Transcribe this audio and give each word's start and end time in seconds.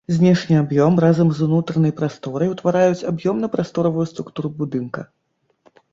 Знешні 0.17 0.55
аб'ём 0.61 0.95
разам 1.05 1.29
з 1.39 1.43
унутранай 1.47 1.93
прасторай 1.99 2.49
ўтвараюць 2.53 3.05
аб'ёмна-прасторавую 3.11 4.05
структуру 4.13 4.49
будынка. 4.63 5.05